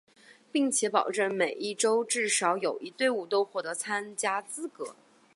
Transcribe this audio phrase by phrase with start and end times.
[0.51, 4.95] 并且保证每一洲至少有一队伍都获得参加资格。